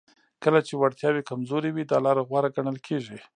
[0.43, 3.17] کله چې وړتیاوې کمزورې وي دا لاره غوره ګڼل کیږي